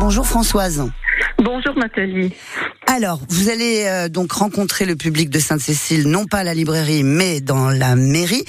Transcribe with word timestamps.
Bonjour 0.00 0.24
Françoise. 0.26 0.88
Bonjour 1.38 1.76
Nathalie. 1.76 2.32
Alors, 2.86 3.20
vous 3.28 3.48
allez 3.48 3.84
euh, 3.86 4.08
donc 4.08 4.30
rencontrer 4.30 4.86
le 4.86 4.94
public 4.94 5.28
de 5.28 5.40
Sainte-Cécile, 5.40 6.08
non 6.08 6.24
pas 6.24 6.38
à 6.38 6.44
la 6.44 6.54
librairie, 6.54 7.02
mais 7.02 7.40
dans 7.40 7.68
la 7.68 7.96
mairie. 7.96 8.44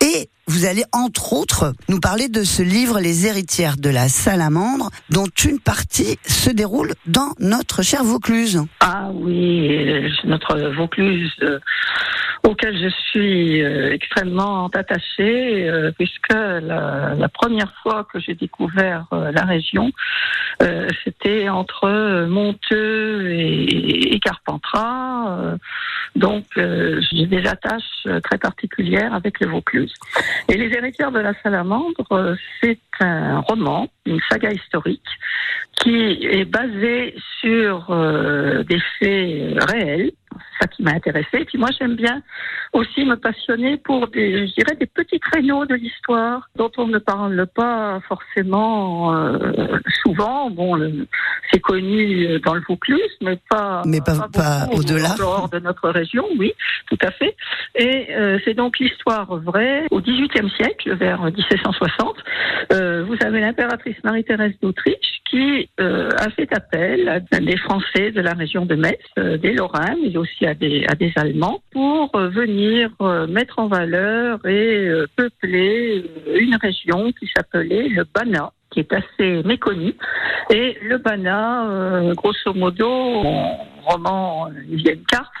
Et 0.00 0.30
vous 0.46 0.64
allez 0.64 0.84
entre 0.92 1.34
autres 1.34 1.74
nous 1.90 2.00
parler 2.00 2.28
de 2.28 2.42
ce 2.42 2.62
livre 2.62 3.00
Les 3.00 3.26
héritières 3.26 3.76
de 3.76 3.90
la 3.90 4.08
salamandre, 4.08 4.90
dont 5.10 5.26
une 5.44 5.60
partie 5.60 6.18
se 6.26 6.48
déroule 6.48 6.94
dans 7.06 7.32
notre 7.38 7.82
chère 7.82 8.02
Vaucluse. 8.02 8.62
Ah 8.80 9.10
oui, 9.12 9.88
euh, 9.88 10.08
notre 10.24 10.56
Vaucluse 10.74 11.32
euh, 11.42 11.58
auquel 12.44 12.78
je 12.78 12.88
suis 12.88 13.62
euh, 13.62 13.92
extrêmement 13.92 14.68
attachée, 14.68 15.68
euh, 15.68 15.90
puisque 15.98 16.32
la, 16.32 17.14
la, 17.14 17.28
première 17.28 17.72
fois 17.82 18.06
que 18.12 18.20
j'ai 18.20 18.34
découvert 18.34 19.06
euh, 19.12 19.32
la 19.32 19.44
région, 19.44 19.90
c'était 21.02 21.48
entre 21.48 22.26
Monteux 22.26 23.28
et, 23.28 24.14
et 24.14 24.20
Carpentras. 24.20 25.56
donc 26.14 26.44
j'ai 26.56 27.26
des 27.26 27.44
attaches 27.46 28.06
très 28.22 28.38
particulières 28.38 29.12
avec 29.12 29.40
les 29.40 29.46
Vaucluse. 29.46 29.92
Et 30.48 30.56
Les 30.56 30.72
héritières 30.72 31.10
de 31.10 31.18
la 31.18 31.34
salamandre, 31.42 32.36
c'est 32.62 32.78
un 33.00 33.40
roman, 33.40 33.88
une 34.06 34.20
saga 34.30 34.52
historique, 34.52 35.10
qui 35.80 36.24
est 36.30 36.44
basé 36.44 37.16
sur 37.40 37.88
des 38.68 38.80
faits 38.98 39.64
réels 39.70 40.12
ça 40.64 40.68
qui 40.68 40.82
m'a 40.82 40.92
intéressé. 40.92 41.38
Et 41.40 41.44
puis 41.44 41.58
moi, 41.58 41.68
j'aime 41.78 41.94
bien 41.94 42.22
aussi 42.72 43.04
me 43.04 43.16
passionner 43.16 43.76
pour 43.76 44.08
des, 44.08 44.48
je 44.48 44.54
dirais, 44.54 44.76
des 44.76 44.86
petits 44.86 45.20
créneaux 45.20 45.64
de 45.66 45.74
l'histoire 45.74 46.48
dont 46.56 46.70
on 46.76 46.86
ne 46.86 46.98
parle 46.98 47.46
pas 47.54 48.00
forcément 48.08 49.14
euh, 49.14 49.78
souvent. 50.02 50.50
Bon, 50.50 50.78
c'est 51.52 51.60
connu 51.60 52.40
dans 52.40 52.54
le 52.54 52.62
Vaucluse, 52.68 53.00
mais 53.20 53.38
pas, 53.48 53.82
mais 53.86 54.00
pas, 54.00 54.28
pas, 54.32 54.66
au-delà. 54.72 55.14
Dehors 55.18 55.48
de 55.48 55.58
notre 55.58 55.88
région, 55.90 56.24
oui, 56.38 56.52
tout 56.88 56.98
à 57.02 57.10
fait. 57.10 57.36
Et 57.76 58.08
euh, 58.10 58.38
c'est 58.44 58.54
donc 58.54 58.78
l'histoire 58.78 59.36
vraie 59.36 59.86
au 59.90 60.00
XVIIIe 60.00 60.50
siècle, 60.56 60.94
vers 60.94 61.22
1760. 61.22 62.16
Euh, 62.72 63.04
vous 63.04 63.16
avez 63.24 63.40
l'impératrice 63.40 63.96
Marie-Thérèse 64.04 64.54
d'Autriche 64.62 65.13
qui 65.34 65.68
euh, 65.80 66.10
a 66.16 66.30
fait 66.30 66.48
appel 66.54 67.08
à 67.08 67.40
des 67.40 67.56
Français 67.56 68.12
de 68.12 68.20
la 68.20 68.34
région 68.34 68.66
de 68.66 68.76
Metz, 68.76 69.00
euh, 69.18 69.36
des 69.36 69.52
Lorrains, 69.52 69.96
mais 70.00 70.16
aussi 70.16 70.46
à 70.46 70.54
des, 70.54 70.86
à 70.86 70.94
des 70.94 71.12
Allemands, 71.16 71.60
pour 71.72 72.14
euh, 72.14 72.28
venir 72.28 72.90
mettre 73.28 73.58
en 73.58 73.66
valeur 73.66 74.46
et 74.46 74.88
peupler 75.16 76.04
une 76.38 76.54
région 76.56 77.10
qui 77.18 77.28
s'appelait 77.34 77.88
le 77.88 78.04
Banat 78.14 78.52
qui 78.70 78.80
est 78.80 78.92
assez 78.92 79.42
méconnu. 79.44 79.94
Et 80.50 80.76
le 80.82 80.98
Banat, 80.98 82.12
grosso 82.14 82.52
modo, 82.54 83.22
roman, 83.84 84.48
il 84.68 84.80
y 84.80 84.88
a 84.88 84.92
une 84.92 85.04
carte, 85.04 85.32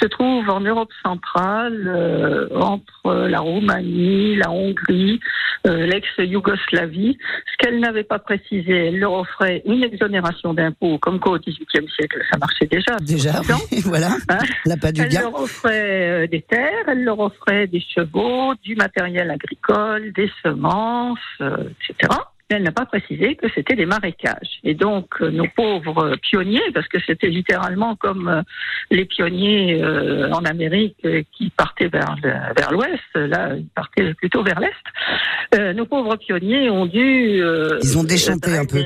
se 0.00 0.06
trouve 0.06 0.48
en 0.50 0.60
Europe 0.60 0.90
centrale, 1.02 1.84
euh, 1.86 2.48
entre 2.54 3.28
la 3.28 3.40
Roumanie, 3.40 4.36
la 4.36 4.50
Hongrie, 4.50 5.20
euh, 5.66 5.86
l'ex-Yougoslavie. 5.86 7.18
Ce 7.50 7.56
qu'elle 7.58 7.80
n'avait 7.80 8.04
pas 8.04 8.18
précisé, 8.18 8.88
elle 8.88 8.98
leur 8.98 9.12
offrait 9.12 9.62
une 9.64 9.82
exonération 9.82 10.54
d'impôts, 10.54 10.98
comme 10.98 11.18
quoi 11.20 11.32
au 11.32 11.38
XVIIIe 11.38 11.88
siècle, 11.96 12.20
ça 12.30 12.38
marchait 12.38 12.66
déjà. 12.66 12.96
Déjà, 13.00 13.40
voilà. 13.84 14.10
Hein 14.28 14.38
la 14.64 14.76
pas 14.76 14.92
du 14.92 15.02
elle 15.02 15.12
leur 15.12 15.40
offrait 15.40 16.24
euh, 16.24 16.26
des 16.26 16.42
terres, 16.42 16.84
elle 16.88 17.04
leur 17.04 17.18
offrait 17.18 17.66
des 17.66 17.80
chevaux, 17.80 18.54
du 18.62 18.76
matériel 18.76 19.30
agricole, 19.30 20.12
des 20.12 20.30
semences, 20.42 21.18
etc 21.40 22.08
elle 22.48 22.62
n'a 22.62 22.72
pas 22.72 22.86
précisé 22.86 23.34
que 23.34 23.46
c'était 23.54 23.74
des 23.74 23.86
marécages. 23.86 24.60
Et 24.62 24.74
donc, 24.74 25.06
euh, 25.20 25.30
nos 25.30 25.48
pauvres 25.48 26.16
pionniers, 26.22 26.62
parce 26.72 26.86
que 26.86 26.98
c'était 27.04 27.28
littéralement 27.28 27.96
comme 27.96 28.28
euh, 28.28 28.42
les 28.90 29.04
pionniers 29.04 29.82
euh, 29.82 30.30
en 30.30 30.44
Amérique 30.44 30.96
qui 31.32 31.50
partaient 31.50 31.88
vers, 31.88 32.14
vers 32.22 32.72
l'ouest, 32.72 33.02
là, 33.14 33.56
ils 33.56 33.66
partaient 33.74 34.14
plutôt 34.14 34.44
vers 34.44 34.60
l'est. 34.60 35.74
nos 35.74 35.86
pauvres 35.86 36.16
pionniers 36.16 36.70
ont 36.70 36.86
dû... 36.86 37.40
ils 37.82 37.98
ont 37.98 38.04
déchanté 38.04 38.56
un 38.56 38.64
peu. 38.64 38.84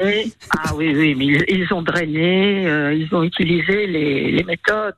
Ah 0.50 0.74
oui, 0.74 0.92
oui, 0.94 1.14
mais 1.14 1.26
ils, 1.48 1.72
ont 1.72 1.82
drainé, 1.82 2.94
ils 2.94 3.08
ont 3.14 3.22
utilisé 3.22 3.86
les, 3.86 4.30
les 4.32 4.44
méthodes 4.44 4.94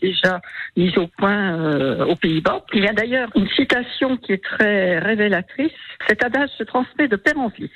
déjà 0.00 0.40
mises 0.76 0.96
au 0.98 1.06
point 1.06 2.04
aux 2.04 2.16
Pays-Bas. 2.16 2.64
Il 2.74 2.84
y 2.84 2.88
a 2.88 2.92
d'ailleurs 2.92 3.30
une 3.34 3.48
citation 3.50 4.16
qui 4.16 4.32
est 4.32 4.42
très 4.42 4.98
révélatrice. 4.98 5.72
Cet 6.08 6.24
adage 6.24 6.50
se 6.58 6.64
transmet 6.64 7.08
de 7.08 7.16
père 7.16 7.38
en 7.38 7.50
fils 7.50 7.70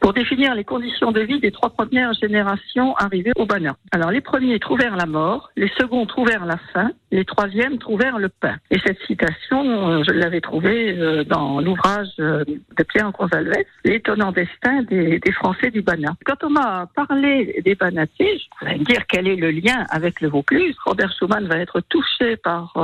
pour 0.00 0.12
définir 0.12 0.54
les 0.54 0.64
conditions 0.64 1.12
de 1.12 1.20
vie 1.20 1.40
des 1.40 1.50
trois 1.50 1.70
premières 1.70 2.12
générations 2.14 2.94
arrivées 2.96 3.32
au 3.36 3.46
Banin. 3.46 3.76
Alors 3.92 4.10
les 4.10 4.20
premiers 4.20 4.58
trouvèrent 4.58 4.96
la 4.96 5.06
mort, 5.06 5.50
les 5.56 5.70
seconds 5.78 6.06
trouvèrent 6.06 6.46
la 6.46 6.56
faim, 6.72 6.90
les 7.10 7.24
troisièmes 7.24 7.78
trouvèrent 7.78 8.18
le 8.18 8.28
pain. 8.28 8.56
Et 8.70 8.78
cette 8.84 9.00
citation, 9.06 9.90
euh, 9.90 10.02
je 10.06 10.12
l'avais 10.12 10.40
trouvée 10.40 10.96
euh, 10.98 11.24
dans 11.24 11.60
l'ouvrage 11.60 12.08
euh, 12.18 12.44
de 12.44 12.82
Pierre 12.84 13.10
Gonzalez, 13.12 13.66
L'étonnant 13.84 14.32
destin 14.32 14.82
des, 14.82 15.20
Français 15.32 15.70
du 15.70 15.80
Banin. 15.80 16.16
Quand 16.24 16.42
on 16.42 16.50
m'a 16.50 16.86
parlé 16.94 17.62
des 17.64 17.74
Banatés, 17.74 18.38
je 18.38 18.66
voulais 18.66 18.78
dire 18.78 19.06
quel 19.08 19.26
est 19.28 19.36
le 19.36 19.50
lien 19.50 19.86
avec 19.90 20.20
le 20.20 20.28
Vaucluse. 20.28 20.76
Robert 20.84 21.12
Schumann 21.12 21.46
va 21.46 21.56
être 21.56 21.80
touché 21.88 22.36
par 22.36 22.74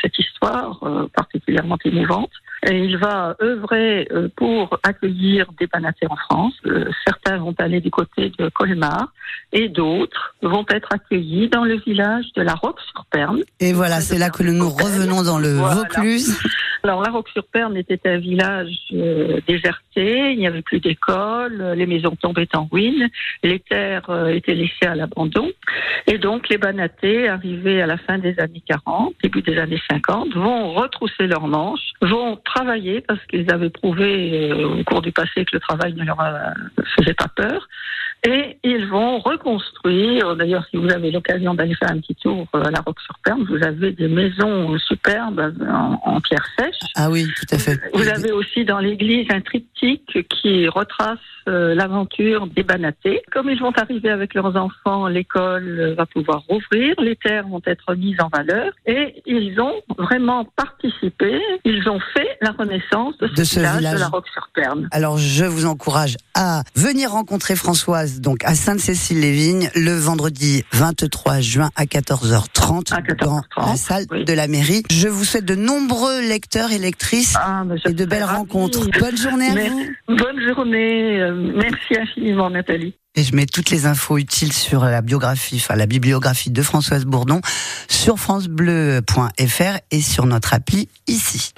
cette 0.00 0.18
histoire 0.18 0.80
particulièrement 1.14 1.78
émouvante. 1.84 2.30
Et 2.68 2.78
il 2.78 2.96
va 2.98 3.36
œuvrer 3.40 4.08
pour 4.36 4.78
accueillir 4.82 5.46
des 5.58 5.66
Banatés 5.66 6.06
en 6.10 6.16
France. 6.16 6.54
certains 7.06 7.38
vont 7.38 7.54
aller 7.58 7.80
du 7.80 7.90
côté 7.90 8.32
de 8.38 8.48
Colmar 8.48 9.12
et 9.52 9.68
d'autres 9.68 10.34
vont 10.42 10.64
être 10.70 10.88
accueillis 10.92 11.48
dans 11.48 11.64
le 11.64 11.76
village 11.76 12.26
de 12.34 12.42
la 12.42 12.54
Roque-sur-Perne. 12.54 13.40
Et 13.60 13.72
voilà, 13.72 14.00
c'est 14.00 14.18
là 14.18 14.30
que 14.30 14.42
nous 14.42 14.68
revenons 14.68 15.22
dans 15.22 15.38
le 15.38 15.52
Vaucluse. 15.52 16.36
Alors, 16.82 17.02
La 17.02 17.10
Roque-sur-Perne 17.10 17.76
était 17.76 18.00
un 18.08 18.18
village 18.18 18.76
euh, 18.92 19.40
déserté, 19.46 20.32
il 20.32 20.38
n'y 20.38 20.46
avait 20.46 20.62
plus 20.62 20.80
d'école, 20.80 21.74
les 21.76 21.86
maisons 21.86 22.16
tombaient 22.20 22.48
en 22.54 22.68
ruine, 22.70 23.08
les 23.42 23.60
terres 23.60 24.08
euh, 24.10 24.28
étaient 24.28 24.54
laissées 24.54 24.86
à 24.86 24.94
l'abandon. 24.94 25.50
Et 26.06 26.18
donc, 26.18 26.48
les 26.48 26.58
Banatés, 26.58 27.28
arrivés 27.28 27.82
à 27.82 27.86
la 27.86 27.96
fin 27.96 28.18
des 28.18 28.38
années 28.38 28.62
40, 28.66 29.14
début 29.22 29.42
des 29.42 29.58
années 29.58 29.80
50, 29.90 30.34
vont 30.34 30.72
retrousser 30.72 31.26
leurs 31.26 31.48
manches, 31.48 31.92
vont 32.00 32.36
travailler 32.44 33.00
parce 33.00 33.24
qu'ils 33.26 33.50
avaient 33.52 33.70
prouvé 33.70 34.50
euh, 34.50 34.80
au 34.80 34.84
cours 34.84 35.02
du 35.02 35.12
passé 35.12 35.44
que 35.44 35.54
le 35.54 35.60
travail 35.60 35.94
ne 35.94 36.04
leur 36.04 36.18
faisait 36.96 37.14
pas 37.14 37.28
peur. 37.34 37.68
Et 38.26 38.58
ils 38.64 38.86
vont 38.88 39.20
reconstruire, 39.20 40.34
d'ailleurs 40.34 40.64
si 40.68 40.76
vous 40.76 40.90
avez 40.90 41.12
l'occasion 41.12 41.54
d'aller 41.54 41.76
faire 41.76 41.92
un 41.92 42.00
petit 42.00 42.16
tour 42.16 42.48
à 42.54 42.70
la 42.72 42.80
Roque-sur-Perne, 42.80 43.46
vous 43.48 43.62
avez 43.64 43.92
des 43.92 44.08
maisons 44.08 44.76
superbes 44.78 45.54
en, 45.70 46.20
pierre 46.20 46.44
sèche. 46.58 46.90
Ah 46.96 47.08
oui, 47.08 47.24
tout 47.36 47.54
à 47.54 47.58
fait. 47.58 47.78
Vous 47.94 48.08
avez 48.08 48.32
aussi 48.32 48.64
dans 48.64 48.80
l'église 48.80 49.28
un 49.30 49.40
triptyque 49.40 50.26
qui 50.28 50.66
retrace 50.66 51.20
euh, 51.46 51.76
l'aventure 51.76 52.48
des 52.48 52.64
Banatés. 52.64 53.22
Comme 53.30 53.48
ils 53.48 53.60
vont 53.60 53.70
arriver 53.76 54.10
avec 54.10 54.34
leurs 54.34 54.56
enfants, 54.56 55.06
l'école 55.06 55.94
va 55.96 56.04
pouvoir 56.06 56.42
rouvrir, 56.48 56.96
les 56.98 57.14
terres 57.14 57.46
vont 57.46 57.62
être 57.64 57.94
mises 57.94 58.16
en 58.20 58.28
valeur 58.28 58.72
et 58.86 59.22
ils 59.26 59.60
ont 59.60 59.74
vraiment 59.96 60.44
participé, 60.56 61.40
ils 61.64 61.88
ont 61.88 62.00
fait 62.12 62.38
la 62.42 62.50
renaissance 62.50 63.16
de 63.18 63.44
ce, 63.44 63.60
village, 63.60 63.92
de 63.92 63.98
la 64.00 64.08
Roque-sur-Perne. 64.08 64.88
Alors 64.90 65.18
je 65.18 65.44
vous 65.44 65.66
encourage 65.66 66.16
à 66.34 66.64
venir 66.74 67.12
rencontrer 67.12 67.54
Françoise 67.54 68.15
donc 68.20 68.44
à 68.44 68.54
Sainte-Cécile-les-Vignes 68.54 69.70
le 69.74 69.92
vendredi 69.92 70.64
23 70.72 71.40
juin 71.40 71.70
à 71.76 71.84
14h30, 71.84 73.16
dans 73.24 73.42
la 73.56 73.76
salle 73.76 74.06
de 74.06 74.32
la 74.32 74.48
mairie. 74.48 74.82
Je 74.90 75.08
vous 75.08 75.24
souhaite 75.24 75.44
de 75.44 75.54
nombreux 75.54 76.20
lecteurs 76.20 76.72
et 76.72 76.78
lectrices 76.78 77.34
ah, 77.36 77.64
et 77.86 77.92
de 77.92 78.04
belles 78.04 78.24
rencontres. 78.24 78.88
Bonne 78.98 79.16
journée 79.16 79.48
à 79.48 79.68
vous. 79.68 79.86
Bonne 80.08 80.54
journée. 80.54 81.20
Euh, 81.20 81.52
merci 81.56 81.98
infiniment 82.00 82.50
Nathalie. 82.50 82.94
Et 83.14 83.22
je 83.22 83.34
mets 83.34 83.46
toutes 83.46 83.70
les 83.70 83.86
infos 83.86 84.18
utiles 84.18 84.52
sur 84.52 84.84
la 84.84 85.00
biographie, 85.00 85.56
enfin 85.56 85.74
la 85.74 85.86
bibliographie 85.86 86.50
de 86.50 86.62
Françoise 86.62 87.06
Bourdon 87.06 87.40
sur 87.88 88.18
francebleu.fr 88.18 89.78
et 89.90 90.00
sur 90.02 90.26
notre 90.26 90.52
appli 90.52 90.88
ici. 91.06 91.52